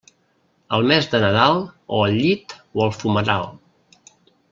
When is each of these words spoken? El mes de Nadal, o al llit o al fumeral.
El 0.77 0.87
mes 0.91 1.09
de 1.11 1.19
Nadal, 1.25 1.61
o 1.97 2.01
al 2.07 2.17
llit 2.25 2.57
o 2.79 2.85
al 2.89 2.97
fumeral. 3.05 3.51